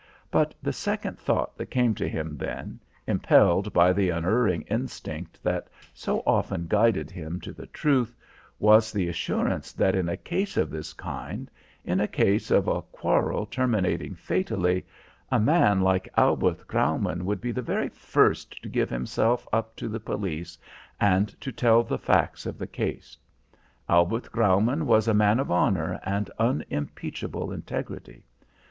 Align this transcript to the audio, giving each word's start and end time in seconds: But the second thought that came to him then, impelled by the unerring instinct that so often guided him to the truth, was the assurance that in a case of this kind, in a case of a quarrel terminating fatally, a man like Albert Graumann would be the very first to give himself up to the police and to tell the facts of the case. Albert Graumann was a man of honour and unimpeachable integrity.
But 0.31 0.55
the 0.63 0.73
second 0.73 1.19
thought 1.19 1.55
that 1.57 1.67
came 1.69 1.93
to 1.93 2.09
him 2.09 2.35
then, 2.35 2.79
impelled 3.05 3.71
by 3.71 3.93
the 3.93 4.09
unerring 4.09 4.63
instinct 4.63 5.37
that 5.43 5.67
so 5.93 6.23
often 6.25 6.65
guided 6.67 7.11
him 7.11 7.39
to 7.41 7.53
the 7.53 7.67
truth, 7.67 8.15
was 8.57 8.91
the 8.91 9.07
assurance 9.07 9.71
that 9.73 9.93
in 9.93 10.09
a 10.09 10.17
case 10.17 10.57
of 10.57 10.71
this 10.71 10.93
kind, 10.93 11.51
in 11.85 11.99
a 11.99 12.07
case 12.07 12.49
of 12.49 12.67
a 12.67 12.81
quarrel 12.81 13.45
terminating 13.45 14.15
fatally, 14.15 14.87
a 15.31 15.39
man 15.39 15.81
like 15.81 16.09
Albert 16.17 16.65
Graumann 16.65 17.23
would 17.25 17.39
be 17.39 17.51
the 17.51 17.61
very 17.61 17.89
first 17.89 18.59
to 18.63 18.69
give 18.69 18.89
himself 18.89 19.47
up 19.53 19.75
to 19.75 19.87
the 19.87 19.99
police 19.99 20.57
and 20.99 21.27
to 21.39 21.51
tell 21.51 21.83
the 21.83 21.99
facts 21.99 22.47
of 22.47 22.57
the 22.57 22.65
case. 22.65 23.15
Albert 23.87 24.31
Graumann 24.31 24.87
was 24.87 25.07
a 25.07 25.13
man 25.13 25.39
of 25.39 25.51
honour 25.51 25.99
and 26.03 26.31
unimpeachable 26.39 27.51
integrity. 27.51 28.23